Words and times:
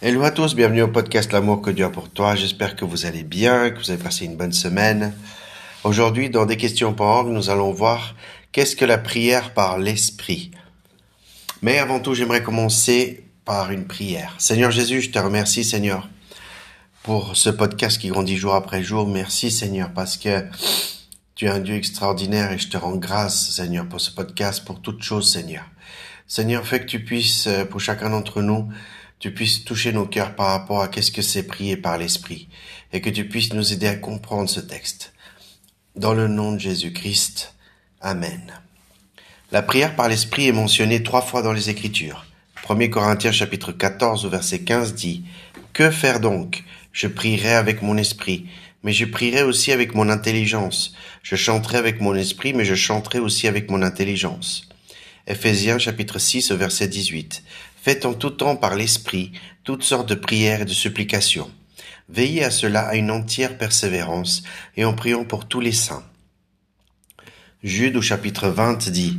Hello 0.00 0.22
à 0.22 0.30
tous, 0.30 0.54
bienvenue 0.54 0.82
au 0.82 0.88
podcast 0.88 1.32
L'amour 1.32 1.60
que 1.60 1.70
Dieu 1.70 1.84
a 1.84 1.90
pour 1.90 2.08
toi. 2.08 2.36
J'espère 2.36 2.76
que 2.76 2.84
vous 2.84 3.04
allez 3.04 3.24
bien, 3.24 3.70
que 3.70 3.80
vous 3.80 3.90
avez 3.90 4.00
passé 4.00 4.26
une 4.26 4.36
bonne 4.36 4.52
semaine. 4.52 5.12
Aujourd'hui, 5.82 6.30
dans 6.30 6.46
des 6.46 6.56
questions 6.56 6.94
pour 6.94 7.24
nous 7.24 7.50
allons 7.50 7.72
voir 7.72 8.14
qu'est-ce 8.52 8.76
que 8.76 8.84
la 8.84 8.98
prière 8.98 9.54
par 9.54 9.76
l'esprit. 9.76 10.52
Mais 11.62 11.78
avant 11.78 11.98
tout, 11.98 12.14
j'aimerais 12.14 12.44
commencer 12.44 13.24
par 13.44 13.72
une 13.72 13.88
prière. 13.88 14.36
Seigneur 14.38 14.70
Jésus, 14.70 15.00
je 15.00 15.10
te 15.10 15.18
remercie, 15.18 15.64
Seigneur, 15.64 16.08
pour 17.02 17.36
ce 17.36 17.50
podcast 17.50 18.00
qui 18.00 18.06
grandit 18.06 18.36
jour 18.36 18.54
après 18.54 18.84
jour. 18.84 19.04
Merci, 19.04 19.50
Seigneur, 19.50 19.90
parce 19.92 20.16
que 20.16 20.44
tu 21.34 21.46
es 21.46 21.48
un 21.48 21.58
Dieu 21.58 21.74
extraordinaire 21.74 22.52
et 22.52 22.58
je 22.58 22.68
te 22.68 22.76
rends 22.76 22.94
grâce, 22.94 23.50
Seigneur, 23.50 23.88
pour 23.88 24.00
ce 24.00 24.12
podcast, 24.12 24.64
pour 24.64 24.80
toutes 24.80 25.02
choses, 25.02 25.32
Seigneur. 25.32 25.64
Seigneur, 26.28 26.64
fais 26.64 26.78
que 26.78 26.86
tu 26.86 27.02
puisses, 27.02 27.48
euh, 27.48 27.64
pour 27.64 27.80
chacun 27.80 28.10
d'entre 28.10 28.42
nous, 28.42 28.68
tu 29.18 29.32
puisses 29.32 29.64
toucher 29.64 29.92
nos 29.92 30.06
cœurs 30.06 30.34
par 30.34 30.48
rapport 30.48 30.82
à 30.82 30.88
qu'est-ce 30.88 31.10
que 31.10 31.22
c'est 31.22 31.42
prier 31.42 31.76
par 31.76 31.98
l'Esprit, 31.98 32.48
et 32.92 33.00
que 33.00 33.10
tu 33.10 33.28
puisses 33.28 33.52
nous 33.52 33.72
aider 33.72 33.88
à 33.88 33.96
comprendre 33.96 34.48
ce 34.48 34.60
texte. 34.60 35.12
Dans 35.96 36.14
le 36.14 36.28
nom 36.28 36.52
de 36.52 36.60
Jésus-Christ. 36.60 37.54
Amen. 38.00 38.52
La 39.50 39.62
prière 39.62 39.96
par 39.96 40.08
l'Esprit 40.08 40.46
est 40.46 40.52
mentionnée 40.52 41.02
trois 41.02 41.22
fois 41.22 41.42
dans 41.42 41.52
les 41.52 41.70
Écritures. 41.70 42.26
1 42.68 42.88
Corinthiens 42.88 43.32
chapitre 43.32 43.72
14 43.72 44.26
au 44.26 44.28
verset 44.28 44.60
15 44.60 44.94
dit 44.94 45.24
Que 45.72 45.90
faire 45.90 46.20
donc? 46.20 46.64
Je 46.92 47.06
prierai 47.06 47.54
avec 47.54 47.82
mon 47.82 47.96
esprit, 47.96 48.46
mais 48.82 48.92
je 48.92 49.04
prierai 49.04 49.42
aussi 49.42 49.72
avec 49.72 49.94
mon 49.94 50.08
intelligence. 50.08 50.94
Je 51.22 51.34
chanterai 51.34 51.78
avec 51.78 52.00
mon 52.00 52.14
esprit, 52.14 52.52
mais 52.52 52.64
je 52.64 52.74
chanterai 52.74 53.18
aussi 53.18 53.48
avec 53.48 53.70
mon 53.70 53.82
intelligence. 53.82 54.68
Ephésiens 55.26 55.78
chapitre 55.78 56.18
6 56.18 56.52
verset 56.52 56.88
18. 56.88 57.42
Faites 57.80 58.06
en 58.06 58.14
tout 58.14 58.30
temps 58.30 58.56
par 58.56 58.74
l'Esprit 58.74 59.32
toutes 59.64 59.82
sortes 59.82 60.08
de 60.08 60.14
prières 60.14 60.62
et 60.62 60.64
de 60.64 60.70
supplications. 60.70 61.50
Veillez 62.08 62.44
à 62.44 62.50
cela 62.50 62.88
à 62.88 62.96
une 62.96 63.10
entière 63.10 63.58
persévérance 63.58 64.42
et 64.76 64.84
en 64.84 64.94
priant 64.94 65.24
pour 65.24 65.46
tous 65.46 65.60
les 65.60 65.72
saints. 65.72 66.04
Jude 67.62 67.96
au 67.96 68.02
chapitre 68.02 68.48
20 68.48 68.88
dit 68.90 69.18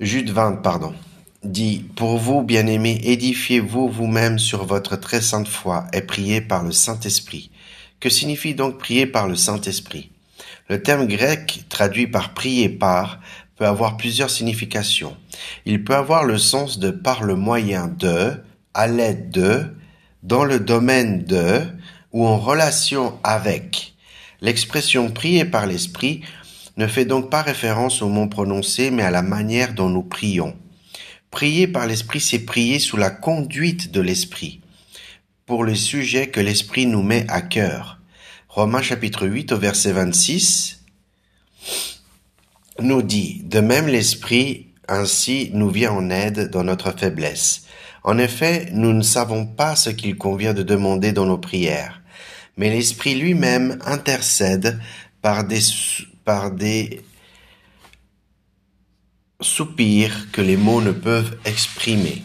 Jude 0.00 0.30
20, 0.30 0.62
pardon, 0.62 0.94
dit 1.42 1.84
Pour 1.96 2.18
vous, 2.18 2.42
bien-aimés, 2.42 3.00
édifiez-vous 3.02 3.88
vous-même 3.88 4.38
sur 4.38 4.64
votre 4.64 4.96
très 4.96 5.20
sainte 5.20 5.48
foi 5.48 5.86
et 5.92 6.02
priez 6.02 6.40
par 6.40 6.62
le 6.62 6.72
Saint-Esprit. 6.72 7.50
Que 8.00 8.08
signifie 8.08 8.54
donc 8.54 8.78
prier 8.78 9.06
par 9.06 9.26
le 9.26 9.34
Saint-Esprit? 9.34 10.10
Le 10.68 10.82
terme 10.82 11.06
grec 11.06 11.64
traduit 11.68 12.06
par 12.06 12.32
prier 12.32 12.68
par 12.68 13.20
peut 13.58 13.66
avoir 13.66 13.96
plusieurs 13.96 14.30
significations. 14.30 15.16
Il 15.66 15.82
peut 15.84 15.96
avoir 15.96 16.24
le 16.24 16.38
sens 16.38 16.78
de 16.78 16.90
par 16.90 17.24
le 17.24 17.34
moyen 17.34 17.88
de, 17.88 18.32
à 18.72 18.86
l'aide 18.86 19.30
de, 19.30 19.74
dans 20.22 20.44
le 20.44 20.60
domaine 20.60 21.24
de, 21.24 21.62
ou 22.12 22.24
en 22.26 22.38
relation 22.38 23.18
avec. 23.24 23.94
L'expression 24.40 25.10
prier 25.10 25.44
par 25.44 25.66
l'esprit 25.66 26.22
ne 26.76 26.86
fait 26.86 27.04
donc 27.04 27.30
pas 27.30 27.42
référence 27.42 28.00
au 28.00 28.08
mot 28.08 28.28
prononcé, 28.28 28.92
mais 28.92 29.02
à 29.02 29.10
la 29.10 29.22
manière 29.22 29.74
dont 29.74 29.88
nous 29.88 30.04
prions. 30.04 30.56
Prier 31.32 31.66
par 31.66 31.86
l'esprit, 31.86 32.20
c'est 32.20 32.38
prier 32.38 32.78
sous 32.78 32.96
la 32.96 33.10
conduite 33.10 33.90
de 33.90 34.00
l'esprit, 34.00 34.60
pour 35.44 35.64
les 35.64 35.74
sujets 35.74 36.28
que 36.28 36.40
l'esprit 36.40 36.86
nous 36.86 37.02
met 37.02 37.26
à 37.28 37.42
cœur. 37.42 37.98
Romains 38.48 38.82
chapitre 38.82 39.26
8 39.26 39.50
au 39.52 39.58
verset 39.58 39.92
26 39.92 40.80
nous 42.80 43.02
dit, 43.02 43.42
de 43.44 43.60
même 43.60 43.86
l'Esprit 43.86 44.68
ainsi 44.88 45.50
nous 45.52 45.68
vient 45.68 45.92
en 45.92 46.10
aide 46.10 46.50
dans 46.50 46.64
notre 46.64 46.92
faiblesse. 46.92 47.64
En 48.04 48.18
effet, 48.18 48.68
nous 48.72 48.92
ne 48.92 49.02
savons 49.02 49.44
pas 49.46 49.76
ce 49.76 49.90
qu'il 49.90 50.16
convient 50.16 50.54
de 50.54 50.62
demander 50.62 51.12
dans 51.12 51.26
nos 51.26 51.38
prières, 51.38 52.00
mais 52.56 52.70
l'Esprit 52.70 53.14
lui-même 53.14 53.78
intercède 53.84 54.80
par 55.20 55.44
des, 55.44 55.60
par 56.24 56.50
des 56.50 57.02
soupirs 59.40 60.30
que 60.32 60.40
les 60.40 60.56
mots 60.56 60.80
ne 60.80 60.92
peuvent 60.92 61.36
exprimer. 61.44 62.22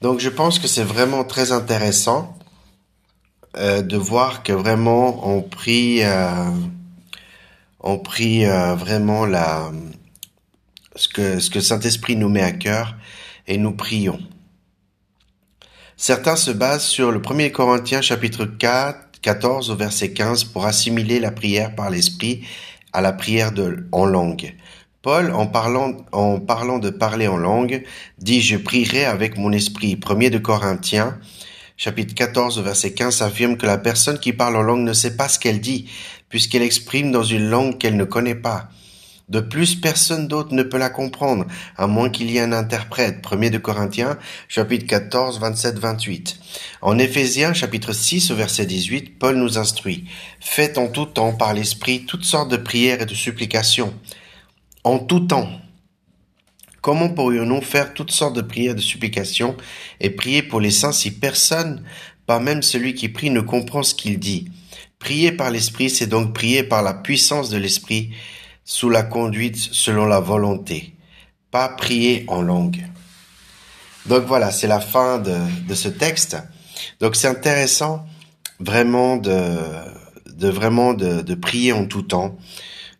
Donc 0.00 0.20
je 0.20 0.28
pense 0.28 0.58
que 0.58 0.66
c'est 0.66 0.84
vraiment 0.84 1.24
très 1.24 1.52
intéressant 1.52 2.38
euh, 3.56 3.82
de 3.82 3.96
voir 3.96 4.42
que 4.42 4.52
vraiment 4.52 5.28
on 5.28 5.42
prie 5.42 6.02
euh, 6.02 6.50
on 7.80 7.98
prie 7.98 8.46
euh, 8.46 8.74
vraiment 8.74 9.26
la, 9.26 9.70
ce 10.96 11.08
que, 11.08 11.40
ce 11.40 11.50
que 11.50 11.60
Saint-Esprit 11.60 12.16
nous 12.16 12.28
met 12.28 12.42
à 12.42 12.52
cœur 12.52 12.96
et 13.46 13.58
nous 13.58 13.72
prions. 13.72 14.20
Certains 15.96 16.36
se 16.36 16.50
basent 16.50 16.86
sur 16.86 17.10
le 17.10 17.20
1er 17.20 17.50
Corinthiens 17.50 18.00
chapitre 18.00 18.46
4, 18.46 19.20
14 19.20 19.70
au 19.70 19.76
verset 19.76 20.12
15 20.12 20.44
pour 20.44 20.66
assimiler 20.66 21.20
la 21.20 21.30
prière 21.30 21.74
par 21.74 21.90
l'Esprit 21.90 22.46
à 22.92 23.00
la 23.00 23.12
prière 23.12 23.52
en 23.92 24.06
langue. 24.06 24.54
Paul, 25.02 25.32
en 25.32 25.46
parlant, 25.46 25.96
en 26.12 26.40
parlant 26.40 26.78
de 26.78 26.90
parler 26.90 27.28
en 27.28 27.38
langue, 27.38 27.84
dit 28.18 28.42
Je 28.42 28.56
prierai 28.56 29.04
avec 29.04 29.38
mon 29.38 29.52
esprit. 29.52 29.96
1er 29.96 30.30
de 30.30 30.38
Corinthiens 30.38 31.18
chapitre 31.80 32.14
14 32.14 32.60
verset 32.60 32.92
15 32.92 33.22
affirme 33.22 33.56
que 33.56 33.64
la 33.64 33.78
personne 33.78 34.18
qui 34.18 34.34
parle 34.34 34.56
en 34.56 34.62
langue 34.62 34.82
ne 34.82 34.92
sait 34.92 35.16
pas 35.16 35.30
ce 35.30 35.38
qu'elle 35.38 35.62
dit, 35.62 35.88
puisqu'elle 36.30 36.62
exprime 36.62 37.12
dans 37.12 37.24
une 37.24 37.50
langue 37.50 37.76
qu'elle 37.76 37.98
ne 37.98 38.04
connaît 38.04 38.34
pas. 38.34 38.70
De 39.30 39.38
plus, 39.38 39.76
personne 39.76 40.26
d'autre 40.26 40.54
ne 40.54 40.64
peut 40.64 40.76
la 40.76 40.90
comprendre, 40.90 41.46
à 41.76 41.86
moins 41.86 42.10
qu'il 42.10 42.32
y 42.32 42.38
ait 42.38 42.40
un 42.40 42.52
interprète. 42.52 43.24
1 43.30 43.50
de 43.50 43.58
Corinthiens, 43.58 44.18
chapitre 44.48 44.86
14, 44.86 45.38
27, 45.38 45.78
28. 45.78 46.40
En 46.82 46.98
Éphésiens, 46.98 47.52
chapitre 47.52 47.92
6, 47.92 48.32
verset 48.32 48.66
18, 48.66 49.20
Paul 49.20 49.36
nous 49.36 49.56
instruit. 49.56 50.06
Faites 50.40 50.78
en 50.78 50.88
tout 50.88 51.06
temps 51.06 51.32
par 51.32 51.54
l'Esprit 51.54 52.06
toutes 52.06 52.24
sortes 52.24 52.50
de 52.50 52.56
prières 52.56 53.02
et 53.02 53.06
de 53.06 53.14
supplications. 53.14 53.94
En 54.82 54.98
tout 54.98 55.20
temps. 55.20 55.48
Comment 56.80 57.10
pourrions-nous 57.10 57.60
faire 57.60 57.94
toutes 57.94 58.10
sortes 58.10 58.34
de 58.34 58.42
prières 58.42 58.74
de 58.74 58.80
supplications 58.80 59.56
et 60.00 60.10
prier 60.10 60.42
pour 60.42 60.60
les 60.60 60.72
saints 60.72 60.92
si 60.92 61.12
personne, 61.12 61.84
pas 62.26 62.40
même 62.40 62.62
celui 62.62 62.94
qui 62.94 63.08
prie, 63.08 63.30
ne 63.30 63.42
comprend 63.42 63.84
ce 63.84 63.94
qu'il 63.94 64.18
dit? 64.18 64.48
Prier 65.00 65.32
par 65.32 65.50
l'Esprit, 65.50 65.90
c'est 65.90 66.06
donc 66.06 66.32
prier 66.32 66.62
par 66.62 66.84
la 66.84 66.94
puissance 66.94 67.50
de 67.50 67.58
l'Esprit, 67.58 68.12
sous 68.64 68.88
la 68.88 69.02
conduite 69.02 69.56
selon 69.56 70.06
la 70.06 70.20
volonté, 70.20 70.94
pas 71.50 71.68
prier 71.68 72.24
en 72.28 72.42
langue. 72.42 72.86
Donc 74.06 74.24
voilà, 74.26 74.52
c'est 74.52 74.68
la 74.68 74.78
fin 74.78 75.18
de, 75.18 75.36
de 75.66 75.74
ce 75.74 75.88
texte. 75.88 76.36
Donc 77.00 77.16
c'est 77.16 77.26
intéressant 77.26 78.06
vraiment 78.60 79.16
de, 79.16 79.58
de 80.26 80.48
vraiment 80.48 80.94
de, 80.94 81.22
de 81.22 81.34
prier 81.34 81.72
en 81.72 81.86
tout 81.86 82.02
temps 82.02 82.38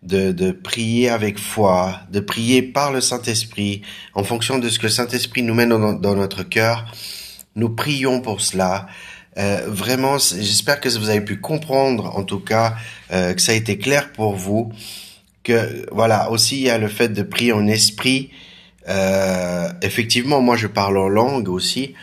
de, 0.03 0.32
de 0.32 0.50
prier 0.50 1.11
avec 1.11 1.38
foi, 1.38 2.00
de 2.11 2.21
prier 2.21 2.62
par 2.62 2.93
le 2.93 3.00
Saint-Esprit, 3.00 3.82
en 4.15 4.25
fonction 4.25 4.59
de 4.59 4.69
ce 4.69 4.78
que 4.78 4.87
le 4.87 4.93
Saint-Esprit 4.93 5.43
nous 5.43 5.55
mène 5.55 5.69
dans, 5.69 6.15
notre 6.15 6.43
cœur. 6.43 6.87
Nous 7.55 7.71
prions 7.71 8.21
pour 8.21 8.41
cela. 8.41 8.87
Euh, 9.40 9.62
vraiment, 9.66 10.18
j'espère 10.18 10.80
que 10.80 10.88
vous 10.90 11.08
avez 11.08 11.22
pu 11.22 11.40
comprendre, 11.40 12.14
en 12.16 12.24
tout 12.24 12.40
cas, 12.40 12.76
euh, 13.10 13.32
que 13.32 13.40
ça 13.40 13.52
a 13.52 13.54
été 13.54 13.78
clair 13.78 14.12
pour 14.12 14.34
vous. 14.34 14.72
Que 15.42 15.86
voilà, 15.92 16.30
aussi 16.30 16.56
il 16.56 16.62
y 16.62 16.70
a 16.70 16.76
le 16.76 16.88
fait 16.88 17.08
de 17.08 17.22
prier 17.22 17.52
en 17.52 17.66
esprit. 17.66 18.30
Euh, 18.88 19.70
effectivement, 19.80 20.42
moi 20.42 20.56
je 20.56 20.66
parle 20.66 20.98
en 20.98 21.08
langue 21.08 21.48
aussi. 21.48 21.94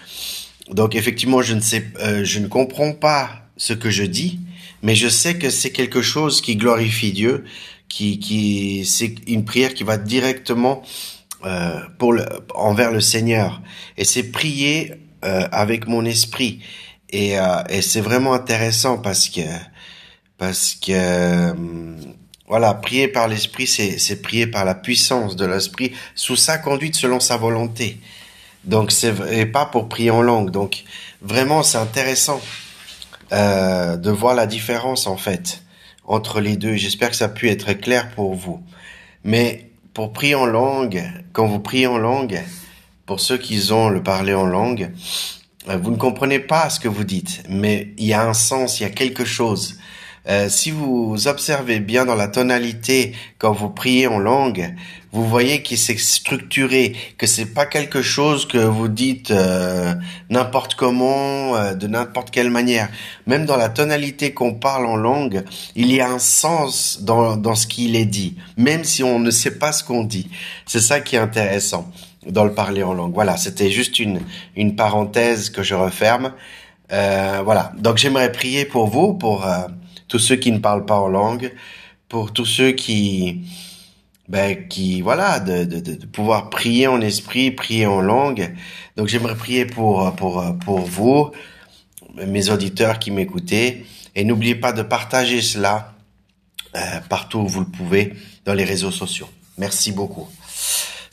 Donc 0.71 0.95
effectivement, 0.95 1.41
je 1.43 1.53
ne 1.53 1.59
sais, 1.59 1.85
je 2.23 2.39
ne 2.39 2.47
comprends 2.47 2.93
pas 2.93 3.29
ce 3.55 3.73
que 3.73 3.89
je 3.91 4.03
dis, 4.03 4.39
mais 4.81 4.95
je 4.95 5.07
sais 5.07 5.37
que 5.37 5.49
c'est 5.49 5.71
quelque 5.71 6.01
chose 6.01 6.41
qui 6.41 6.55
glorifie 6.55 7.11
Dieu 7.11 7.45
qui, 7.87 8.19
qui 8.19 8.85
c'est 8.85 9.15
une 9.27 9.45
prière 9.45 9.73
qui 9.73 9.83
va 9.83 9.97
directement 9.97 10.81
pour 11.99 12.15
envers 12.55 12.91
le 12.91 13.01
Seigneur. 13.01 13.61
Et 13.97 14.03
c'est 14.03 14.23
prier 14.23 14.93
avec 15.21 15.87
mon 15.87 16.03
esprit. 16.03 16.59
Et, 17.09 17.39
euh, 17.39 17.63
et 17.69 17.81
c'est 17.81 18.01
vraiment 18.01 18.33
intéressant 18.33 18.97
parce 18.97 19.29
que 19.29 19.41
parce 20.37 20.75
que 20.75 20.91
euh, 20.91 21.53
voilà, 22.47 22.73
prier 22.73 23.07
par 23.07 23.27
l'esprit, 23.27 23.67
c'est 23.67 23.97
c'est 23.97 24.21
prier 24.21 24.47
par 24.47 24.65
la 24.65 24.75
puissance 24.75 25.35
de 25.35 25.45
l'esprit 25.45 25.93
sous 26.15 26.35
sa 26.35 26.57
conduite 26.57 26.95
selon 26.95 27.19
sa 27.19 27.37
volonté. 27.37 27.99
Donc 28.65 28.91
c'est 28.91 29.13
et 29.31 29.45
pas 29.45 29.65
pour 29.65 29.87
prier 29.89 30.11
en 30.11 30.21
langue. 30.21 30.51
Donc 30.51 30.83
vraiment, 31.21 31.63
c'est 31.63 31.77
intéressant 31.77 32.41
euh, 33.31 33.97
de 33.97 34.11
voir 34.11 34.35
la 34.35 34.45
différence 34.45 35.07
en 35.07 35.17
fait 35.17 35.63
entre 36.05 36.39
les 36.41 36.57
deux. 36.57 36.75
J'espère 36.75 37.09
que 37.09 37.15
ça 37.15 37.25
a 37.25 37.29
pu 37.29 37.49
être 37.49 37.73
clair 37.73 38.11
pour 38.15 38.35
vous. 38.35 38.61
Mais 39.23 39.69
pour 39.93 40.13
prier 40.13 40.35
en 40.35 40.45
langue, 40.45 41.03
quand 41.33 41.47
vous 41.47 41.59
priez 41.59 41.87
en 41.87 41.97
langue, 41.97 42.41
pour 43.05 43.19
ceux 43.19 43.37
qui 43.37 43.71
ont 43.71 43.89
le 43.89 44.03
parler 44.03 44.33
en 44.33 44.45
langue, 44.45 44.91
vous 45.75 45.91
ne 45.91 45.97
comprenez 45.97 46.39
pas 46.39 46.69
ce 46.69 46.79
que 46.79 46.87
vous 46.87 47.03
dites, 47.03 47.43
mais 47.49 47.89
il 47.97 48.05
y 48.05 48.13
a 48.13 48.27
un 48.27 48.33
sens, 48.33 48.79
il 48.79 48.83
y 48.83 48.85
a 48.85 48.89
quelque 48.89 49.25
chose 49.25 49.77
Euh, 50.29 50.49
si 50.49 50.71
vous 50.71 51.27
observez 51.27 51.79
bien 51.79 52.05
dans 52.05 52.15
la 52.15 52.27
tonalité 52.27 53.13
quand 53.37 53.53
vous 53.53 53.69
priez 53.69 54.07
en 54.07 54.19
langue, 54.19 54.75
vous 55.13 55.25
voyez 55.25 55.63
qu'il 55.63 55.77
s'est 55.77 55.97
structuré, 55.97 56.95
que 57.17 57.25
c'est 57.25 57.53
pas 57.53 57.65
quelque 57.65 58.01
chose 58.01 58.45
que 58.45 58.57
vous 58.57 58.89
dites 58.89 59.31
euh, 59.31 59.93
n'importe 60.29 60.75
comment, 60.75 61.55
euh, 61.55 61.75
de 61.75 61.87
n'importe 61.87 62.29
quelle 62.29 62.49
manière. 62.49 62.89
Même 63.25 63.45
dans 63.45 63.55
la 63.55 63.69
tonalité 63.69 64.33
qu'on 64.33 64.53
parle 64.53 64.85
en 64.85 64.97
langue, 64.97 65.45
il 65.75 65.93
y 65.93 66.01
a 66.01 66.09
un 66.09 66.19
sens 66.19 66.99
dans, 67.01 67.37
dans 67.37 67.55
ce 67.55 67.65
qu'il 67.65 67.95
est 67.95 68.05
dit, 68.05 68.35
même 68.57 68.83
si 68.83 69.03
on 69.03 69.19
ne 69.19 69.31
sait 69.31 69.57
pas 69.57 69.71
ce 69.71 69.83
qu'on 69.83 70.03
dit. 70.03 70.29
C'est 70.65 70.81
ça 70.81 70.99
qui 70.99 71.15
est 71.15 71.19
intéressant 71.19 71.89
dans 72.29 72.45
le 72.45 72.53
parler 72.53 72.83
en 72.83 72.93
langue. 72.93 73.13
Voilà, 73.13 73.37
c'était 73.37 73.71
juste 73.71 73.99
une, 73.99 74.21
une 74.55 74.75
parenthèse 74.75 75.49
que 75.49 75.63
je 75.63 75.75
referme. 75.75 76.33
Euh, 76.91 77.41
voilà, 77.43 77.71
donc 77.77 77.97
j'aimerais 77.97 78.31
prier 78.31 78.65
pour 78.65 78.87
vous, 78.87 79.13
pour 79.13 79.45
euh, 79.45 79.67
tous 80.07 80.19
ceux 80.19 80.35
qui 80.37 80.51
ne 80.51 80.59
parlent 80.59 80.85
pas 80.85 80.99
en 80.99 81.07
langue, 81.07 81.53
pour 82.07 82.31
tous 82.31 82.45
ceux 82.45 82.71
qui, 82.71 83.41
ben, 84.29 84.67
qui, 84.67 85.01
voilà, 85.01 85.39
de, 85.39 85.65
de, 85.65 85.79
de 85.79 86.05
pouvoir 86.05 86.49
prier 86.49 86.87
en 86.87 87.01
esprit, 87.01 87.51
prier 87.51 87.85
en 87.85 88.01
langue. 88.01 88.55
Donc 88.95 89.07
j'aimerais 89.07 89.35
prier 89.35 89.65
pour, 89.65 90.13
pour, 90.15 90.43
pour 90.63 90.79
vous, 90.79 91.31
mes 92.25 92.49
auditeurs 92.49 92.99
qui 92.99 93.11
m'écoutez, 93.11 93.85
et 94.15 94.23
n'oubliez 94.23 94.55
pas 94.55 94.71
de 94.71 94.81
partager 94.81 95.41
cela 95.41 95.93
euh, 96.75 96.79
partout 97.09 97.39
où 97.39 97.47
vous 97.47 97.59
le 97.59 97.67
pouvez 97.67 98.13
dans 98.45 98.53
les 98.53 98.63
réseaux 98.63 98.91
sociaux. 98.91 99.29
Merci 99.57 99.91
beaucoup. 99.91 100.27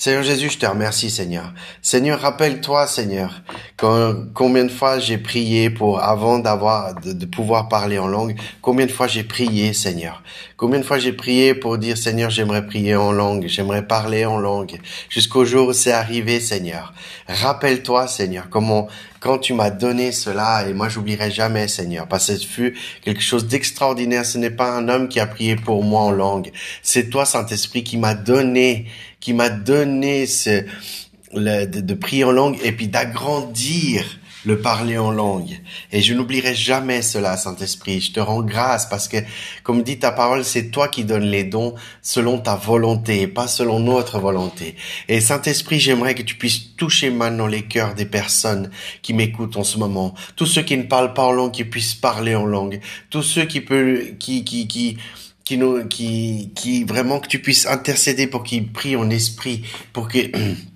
Seigneur 0.04 0.22
Jésus, 0.22 0.50
je 0.50 0.58
te 0.58 0.66
remercie, 0.66 1.08
Seigneur. 1.08 1.54
Seigneur, 1.80 2.20
rappelle-toi, 2.20 2.86
Seigneur, 2.86 3.40
combien 3.78 4.64
de 4.64 4.70
fois 4.70 4.98
j'ai 4.98 5.16
prié 5.16 5.70
pour, 5.70 5.98
avant 6.02 6.38
d'avoir, 6.38 6.94
de, 6.94 7.24
pouvoir 7.24 7.70
parler 7.70 7.98
en 7.98 8.06
langue, 8.06 8.38
combien 8.60 8.84
de 8.84 8.90
fois 8.90 9.06
j'ai 9.06 9.24
prié, 9.24 9.72
Seigneur. 9.72 10.22
Combien 10.58 10.80
de 10.80 10.84
fois 10.84 10.98
j'ai 10.98 11.14
prié 11.14 11.54
pour 11.54 11.78
dire, 11.78 11.96
Seigneur, 11.96 12.28
j'aimerais 12.28 12.66
prier 12.66 12.96
en 12.96 13.12
langue, 13.12 13.46
j'aimerais 13.46 13.86
parler 13.86 14.26
en 14.26 14.38
langue, 14.38 14.78
jusqu'au 15.08 15.46
jour 15.46 15.68
où 15.68 15.72
c'est 15.72 15.92
arrivé, 15.92 16.38
Seigneur. 16.38 16.92
Rappelle-toi, 17.26 18.06
Seigneur, 18.06 18.50
comment, 18.50 18.88
quand 19.24 19.38
tu 19.38 19.54
m'as 19.54 19.70
donné 19.70 20.12
cela, 20.12 20.68
et 20.68 20.74
moi 20.74 20.90
j'oublierai 20.90 21.30
jamais, 21.30 21.66
Seigneur, 21.66 22.06
parce 22.06 22.26
que 22.26 22.36
ce 22.36 22.46
fut 22.46 22.76
quelque 23.00 23.22
chose 23.22 23.46
d'extraordinaire. 23.46 24.26
Ce 24.26 24.36
n'est 24.36 24.50
pas 24.50 24.70
un 24.70 24.90
homme 24.90 25.08
qui 25.08 25.18
a 25.18 25.26
prié 25.26 25.56
pour 25.56 25.82
moi 25.82 26.02
en 26.02 26.10
langue. 26.10 26.52
C'est 26.82 27.08
toi, 27.08 27.24
Saint-Esprit, 27.24 27.84
qui 27.84 27.96
m'a 27.96 28.14
donné 28.14 28.84
qui 29.20 29.32
m'a 29.32 29.48
donné 29.48 30.26
ce, 30.26 30.64
de, 31.32 31.64
de 31.64 31.94
prier 31.94 32.24
en 32.24 32.32
langue 32.32 32.58
et 32.62 32.72
puis 32.72 32.88
d'agrandir 32.88 34.04
le 34.44 34.60
parler 34.60 34.98
en 34.98 35.10
langue. 35.10 35.60
Et 35.92 36.02
je 36.02 36.14
n'oublierai 36.14 36.54
jamais 36.54 37.02
cela, 37.02 37.36
Saint-Esprit. 37.36 38.00
Je 38.00 38.12
te 38.12 38.20
rends 38.20 38.42
grâce 38.42 38.86
parce 38.86 39.08
que, 39.08 39.16
comme 39.62 39.82
dit 39.82 39.98
ta 39.98 40.12
parole, 40.12 40.44
c'est 40.44 40.70
toi 40.70 40.88
qui 40.88 41.04
donnes 41.04 41.24
les 41.24 41.44
dons 41.44 41.74
selon 42.02 42.38
ta 42.38 42.56
volonté, 42.56 43.26
pas 43.26 43.46
selon 43.46 43.80
notre 43.80 44.18
volonté. 44.18 44.76
Et 45.08 45.20
Saint-Esprit, 45.20 45.80
j'aimerais 45.80 46.14
que 46.14 46.22
tu 46.22 46.36
puisses 46.36 46.76
toucher 46.76 47.10
maintenant 47.10 47.46
les 47.46 47.62
cœurs 47.62 47.94
des 47.94 48.06
personnes 48.06 48.70
qui 49.02 49.14
m'écoutent 49.14 49.56
en 49.56 49.64
ce 49.64 49.78
moment. 49.78 50.14
Tous 50.36 50.46
ceux 50.46 50.62
qui 50.62 50.76
ne 50.76 50.82
parlent 50.82 51.14
pas 51.14 51.24
en 51.24 51.32
langue, 51.32 51.52
qui 51.52 51.64
puissent 51.64 51.94
parler 51.94 52.34
en 52.34 52.46
langue. 52.46 52.80
Tous 53.10 53.22
ceux 53.22 53.44
qui 53.44 53.60
peuvent, 53.60 54.16
qui, 54.18 54.44
qui, 54.44 54.66
qui, 54.68 54.98
qui 55.44 55.58
nous, 55.58 55.86
qui, 55.86 56.52
qui 56.54 56.84
vraiment 56.84 57.20
que 57.20 57.28
tu 57.28 57.40
puisses 57.40 57.66
intercéder 57.66 58.26
pour 58.26 58.42
qu'ils 58.42 58.72
prient 58.72 58.96
en 58.96 59.10
esprit, 59.10 59.62
pour 59.92 60.08
que, 60.08 60.18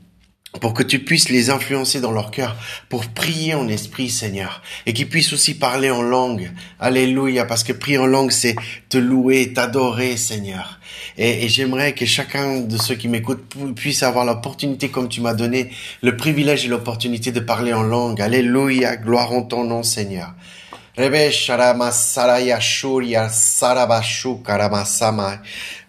pour 0.61 0.75
que 0.75 0.83
tu 0.83 1.01
puisses 1.01 1.29
les 1.29 1.51
influencer 1.51 2.01
dans 2.01 2.13
leur 2.13 2.31
cœur, 2.31 2.57
pour 2.89 3.07
prier 3.07 3.55
en 3.55 3.69
esprit, 3.69 4.09
Seigneur, 4.11 4.63
et 4.87 4.93
qu'ils 4.93 5.09
puissent 5.09 5.33
aussi 5.33 5.55
parler 5.55 5.91
en 5.91 6.03
langue. 6.03 6.51
Alléluia, 6.81 7.45
parce 7.45 7.65
que 7.65 7.73
prier 7.73 7.99
en 7.99 8.07
langue, 8.07 8.31
c'est 8.31 8.57
te 8.89 8.99
louer, 8.99 9.53
t'adorer, 9.53 10.17
Seigneur. 10.17 10.79
Et, 11.17 11.49
j'aimerais 11.49 11.95
que 11.95 12.07
chacun 12.07 12.61
de 12.61 12.77
ceux 12.77 12.95
qui 12.95 13.09
m'écoutent 13.09 13.45
puisse 13.75 14.03
avoir 14.03 14.25
l'opportunité, 14.25 14.89
comme 14.89 15.09
tu 15.09 15.21
m'as 15.21 15.35
donné, 15.35 15.71
le 16.03 16.17
privilège 16.17 16.65
et 16.65 16.69
l'opportunité 16.69 17.33
de 17.33 17.41
parler 17.41 17.73
en 17.73 17.83
langue. 17.83 18.21
Alléluia, 18.21 18.97
gloire 18.97 19.33
en 19.33 19.43
ton 19.43 19.65
nom, 19.65 19.83
Seigneur. 19.83 20.35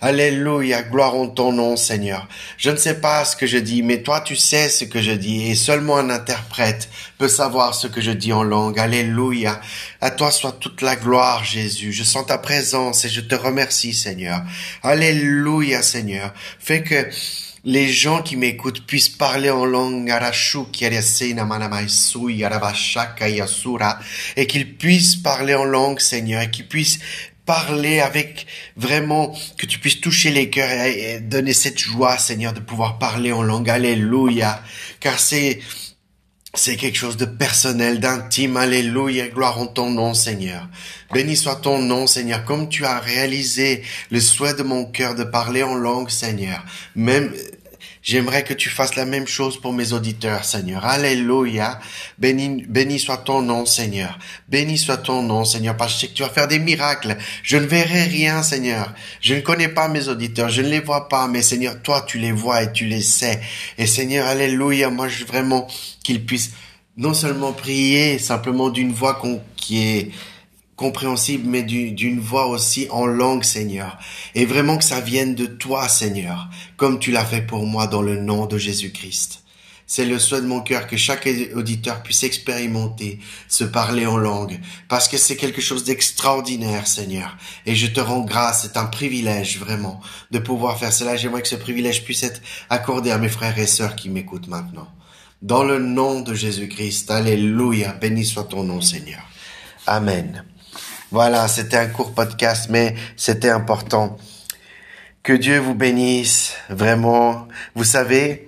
Alléluia, 0.02 0.84
gloire 0.84 1.16
en 1.16 1.28
ton 1.28 1.52
nom, 1.52 1.76
Seigneur. 1.78 2.28
Je 2.58 2.70
ne 2.70 2.76
sais 2.76 3.02
pas 3.02 3.26
ce 3.26 3.36
que 3.36 3.48
je 3.48 3.58
dis, 3.58 3.82
mais 3.82 4.04
toi 4.04 4.22
tu 4.22 4.36
sais 4.36 4.70
ce 4.70 4.86
que 4.86 5.02
je 5.02 5.14
dis, 5.14 5.50
et 5.50 5.56
seulement 5.56 5.98
un 5.98 6.12
interprète 6.12 6.90
peut 7.20 7.28
savoir 7.28 7.76
ce 7.76 7.86
que 7.86 8.00
je 8.00 8.12
dis 8.12 8.32
en 8.32 8.44
langue. 8.44 8.80
Alléluia. 8.80 9.60
À 10.00 10.10
toi 10.10 10.32
soit 10.32 10.54
toute 10.54 10.82
la 10.82 10.96
gloire, 10.96 11.44
Jésus. 11.44 11.92
Je 11.92 12.04
sens 12.04 12.26
ta 12.26 12.38
présence 12.38 13.04
et 13.04 13.10
je 13.10 13.20
te 13.20 13.36
remercie, 13.36 13.94
Seigneur. 13.94 14.42
Alléluia, 14.84 15.84
Seigneur. 15.84 16.34
Fais 16.60 16.82
que 16.82 17.10
les 17.66 17.90
gens 17.90 18.22
qui 18.22 18.38
m'écoutent 18.38 18.88
puissent 18.88 19.10
parler 19.10 19.50
en 19.50 19.66
langue 19.66 20.10
et 24.38 24.48
qu'ils 24.48 24.78
puissent 24.78 25.16
parler 25.18 25.56
en 25.56 25.66
langue, 25.66 26.00
Seigneur, 26.00 26.42
et 26.42 26.50
qu'ils 26.50 26.70
puissent 26.70 27.00
parler 27.46 28.00
avec 28.00 28.48
vraiment, 28.78 29.36
que 29.58 29.66
tu 29.66 29.80
puisses 29.80 30.00
toucher 30.00 30.32
les 30.32 30.50
cœurs 30.50 30.86
et 30.86 31.20
donner 31.20 31.52
cette 31.52 31.80
joie, 31.80 32.18
Seigneur, 32.18 32.54
de 32.54 32.62
pouvoir 32.62 32.98
parler 32.98 33.34
en 33.34 33.44
langue. 33.44 33.70
Alléluia. 33.70 34.64
Car 35.02 35.20
c'est, 35.20 35.60
c'est 36.56 36.78
quelque 36.78 36.98
chose 36.98 37.18
de 37.18 37.26
personnel, 37.26 38.00
d'intime. 38.00 38.58
Alléluia. 38.58 39.28
Gloire 39.28 39.60
en 39.60 39.68
ton 39.68 39.92
nom, 39.92 40.14
Seigneur. 40.14 40.68
Béni 41.14 41.36
soit 41.36 41.58
ton 41.58 41.80
nom, 41.80 42.08
Seigneur. 42.08 42.44
Comme 42.44 42.70
tu 42.70 42.86
as 42.86 43.00
réalisé 43.00 43.84
le 44.10 44.20
souhait 44.20 44.56
de 44.56 44.64
mon 44.64 44.86
cœur 44.86 45.16
de 45.16 45.24
parler 45.24 45.62
en 45.62 45.76
langue, 45.76 46.10
Seigneur. 46.10 46.64
Même, 46.96 47.32
J'aimerais 48.02 48.44
que 48.44 48.54
tu 48.54 48.70
fasses 48.70 48.96
la 48.96 49.06
même 49.06 49.28
chose 49.28 49.60
pour 49.60 49.74
mes 49.74 49.92
auditeurs, 49.92 50.46
Seigneur. 50.46 50.86
Alléluia. 50.86 51.80
Béni, 52.18 53.00
soit 53.00 53.18
ton 53.18 53.42
nom, 53.42 53.66
Seigneur. 53.66 54.18
Béni 54.48 54.78
soit 54.78 54.98
ton 54.98 55.22
nom, 55.22 55.44
Seigneur, 55.44 55.76
parce 55.76 55.94
que 55.94 55.96
je 55.96 56.02
sais 56.02 56.08
que 56.08 56.14
tu 56.18 56.24
vas 56.24 56.30
faire 56.30 56.48
des 56.48 56.60
miracles. 56.60 57.18
Je 57.44 57.58
ne 57.58 57.66
verrai 57.66 58.04
rien, 58.04 58.42
Seigneur. 58.42 58.94
Je 59.20 59.36
ne 59.36 59.42
connais 59.42 59.68
pas 59.68 59.90
mes 59.90 60.08
auditeurs. 60.08 60.50
Je 60.50 60.62
ne 60.62 60.70
les 60.70 60.80
vois 60.80 61.10
pas, 61.10 61.28
mais 61.28 61.42
Seigneur, 61.42 61.82
toi, 61.82 62.06
tu 62.08 62.20
les 62.20 62.32
vois 62.32 62.64
et 62.64 62.72
tu 62.72 62.86
les 62.86 63.02
sais. 63.02 63.42
Et 63.78 63.86
Seigneur, 63.86 64.28
Alléluia, 64.28 64.90
moi, 64.90 65.10
je 65.10 65.20
veux 65.20 65.26
vraiment 65.26 65.68
qu'ils 66.02 66.26
puissent 66.26 66.52
non 66.96 67.14
seulement 67.14 67.54
prier 67.54 68.18
simplement 68.18 68.70
d'une 68.70 68.92
voix 68.92 69.22
qui 69.56 69.82
est 69.82 70.12
compréhensible, 70.80 71.50
mais 71.50 71.64
d'une 71.64 72.22
voix 72.22 72.48
aussi 72.48 72.88
en 72.90 73.06
langue, 73.06 73.44
Seigneur. 73.44 74.00
Et 74.34 74.46
vraiment 74.46 74.78
que 74.78 74.86
ça 74.86 75.02
vienne 75.02 75.36
de 75.36 75.46
toi, 75.46 75.90
Seigneur, 75.90 76.50
comme 76.78 77.00
tu 77.00 77.12
l'as 77.12 77.26
fait 77.26 77.42
pour 77.42 77.66
moi 77.66 77.86
dans 77.86 78.02
le 78.02 78.16
nom 78.16 78.46
de 78.46 78.58
Jésus-Christ. 78.58 79.44
C'est 79.86 80.06
le 80.06 80.20
souhait 80.20 80.40
de 80.40 80.48
mon 80.48 80.62
cœur 80.62 80.88
que 80.88 80.96
chaque 80.96 81.28
auditeur 81.54 82.02
puisse 82.02 82.24
expérimenter, 82.24 83.20
se 83.50 83.66
parler 83.66 84.06
en 84.06 84.16
langue, 84.16 84.62
parce 84.88 85.10
que 85.10 85.18
c'est 85.18 85.36
quelque 85.36 85.62
chose 85.62 85.84
d'extraordinaire, 85.84 86.88
Seigneur. 86.88 87.36
Et 87.66 87.76
je 87.76 87.88
te 87.88 88.00
rends 88.00 88.22
grâce, 88.22 88.62
c'est 88.62 88.78
un 88.78 88.86
privilège 88.86 89.60
vraiment 89.60 90.00
de 90.32 90.40
pouvoir 90.40 90.80
faire 90.80 90.94
cela. 90.94 91.18
J'aimerais 91.18 91.42
que 91.42 91.50
ce 91.50 91.56
privilège 91.56 92.06
puisse 92.06 92.24
être 92.24 92.42
accordé 92.70 93.12
à 93.12 93.18
mes 93.18 93.28
frères 93.28 93.60
et 93.60 93.68
sœurs 93.68 93.98
qui 93.98 94.08
m'écoutent 94.08 94.48
maintenant. 94.48 94.88
Dans 95.42 95.66
le 95.66 95.80
nom 95.80 96.22
de 96.22 96.34
Jésus-Christ, 96.34 97.12
Alléluia, 97.12 97.92
béni 97.92 98.24
soit 98.24 98.46
ton 98.46 98.64
nom, 98.64 98.80
Seigneur. 98.80 99.24
Amen. 99.86 100.46
Voilà, 101.12 101.48
c'était 101.48 101.78
un 101.78 101.88
court 101.88 102.14
podcast, 102.14 102.68
mais 102.70 102.94
c'était 103.18 103.50
important. 103.50 104.16
Que 105.24 105.34
Dieu 105.34 105.58
vous 105.58 105.74
bénisse, 105.74 106.54
vraiment. 106.70 107.48
Vous 107.74 107.84
savez, 107.84 108.48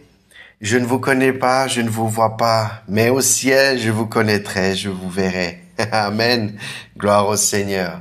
je 0.62 0.78
ne 0.78 0.86
vous 0.86 1.00
connais 1.00 1.34
pas, 1.34 1.68
je 1.68 1.82
ne 1.82 1.90
vous 1.90 2.08
vois 2.08 2.38
pas, 2.38 2.84
mais 2.88 3.10
au 3.10 3.20
ciel, 3.20 3.80
je 3.80 3.90
vous 3.90 4.06
connaîtrai, 4.06 4.76
je 4.76 4.90
vous 4.90 5.10
verrai. 5.10 5.64
Amen. 5.92 6.56
Gloire 6.96 7.28
au 7.30 7.36
Seigneur. 7.36 8.00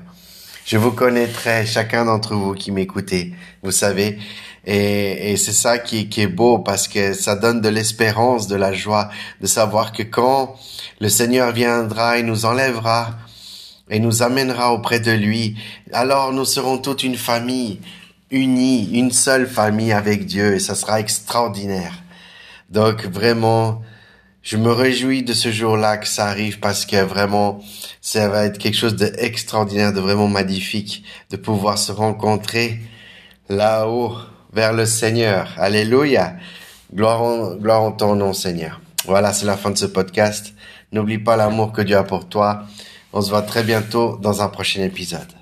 Je 0.67 0.77
vous 0.77 0.93
connaîtrai, 0.93 1.65
chacun 1.65 2.05
d'entre 2.05 2.35
vous 2.35 2.53
qui 2.53 2.71
m'écoutez, 2.71 3.33
vous 3.63 3.71
savez. 3.71 4.19
Et, 4.67 5.33
et 5.33 5.37
c'est 5.39 5.55
ça 5.55 5.79
qui, 5.79 6.11
qui 6.11 6.21
est 6.21 6.27
beau 6.27 6.59
parce 6.59 6.87
que 6.87 7.15
ça 7.15 7.35
donne 7.35 7.63
de 7.63 7.71
l'espérance, 7.71 8.47
de 8.47 8.57
la 8.57 8.75
joie, 8.75 9.09
de 9.41 9.47
savoir 9.47 9.93
que 9.93 10.03
quand 10.03 10.55
le 11.01 11.09
Seigneur 11.09 11.53
viendra 11.53 12.19
et 12.19 12.23
nous 12.23 12.45
enlèvera 12.45 13.17
et 13.91 13.99
nous 13.99 14.23
amènera 14.23 14.73
auprès 14.73 15.01
de 15.01 15.13
lui. 15.13 15.57
Alors 15.93 16.33
nous 16.33 16.45
serons 16.45 16.79
toute 16.79 17.03
une 17.03 17.17
famille 17.17 17.81
unie, 18.31 18.91
une 18.93 19.11
seule 19.11 19.47
famille 19.47 19.93
avec 19.93 20.27
Dieu 20.27 20.55
et 20.55 20.61
ça 20.61 20.75
sera 20.75 21.01
extraordinaire. 21.01 21.93
Donc 22.71 23.05
vraiment, 23.05 23.83
je 24.43 24.57
me 24.57 24.71
réjouis 24.71 25.23
de 25.23 25.33
ce 25.33 25.51
jour-là 25.51 25.99
que 25.99 26.07
ça 26.07 26.27
arrive 26.27 26.61
parce 26.61 26.87
que 26.87 27.03
vraiment, 27.03 27.61
ça 28.01 28.29
va 28.29 28.45
être 28.45 28.59
quelque 28.59 28.77
chose 28.77 28.97
d'extraordinaire, 28.97 29.93
de 29.93 30.01
vraiment 30.01 30.29
magnifique, 30.29 31.05
de 31.31 31.37
pouvoir 31.37 31.77
se 31.77 31.93
rencontrer 31.93 32.79
là-haut 33.49 34.17
vers 34.53 34.73
le 34.73 34.87
Seigneur. 34.87 35.53
Alléluia. 35.59 36.37
Gloire 36.95 37.23
en, 37.23 37.55
gloire 37.57 37.83
en 37.83 37.93
ton 37.93 38.15
nom, 38.15 38.33
Seigneur. 38.33 38.81
Voilà, 39.05 39.33
c'est 39.33 39.47
la 39.47 39.57
fin 39.57 39.71
de 39.71 39.79
ce 39.79 39.87
podcast. 39.87 40.55
N'oublie 40.93 41.19
pas 41.19 41.37
l'amour 41.37 41.73
que 41.73 41.83
Dieu 41.83 41.97
a 41.97 42.05
pour 42.05 42.29
toi. 42.29 42.65
On 43.13 43.21
se 43.21 43.31
voit 43.31 43.43
très 43.43 43.65
bientôt 43.65 44.19
dans 44.23 44.43
un 44.43 44.49
prochain 44.49 44.83
épisode. 44.83 45.40